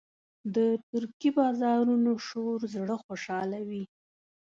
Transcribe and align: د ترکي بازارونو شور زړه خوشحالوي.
د 0.55 0.57
ترکي 0.89 1.29
بازارونو 1.37 2.11
شور 2.27 2.59
زړه 2.73 2.95
خوشحالوي. 3.05 3.83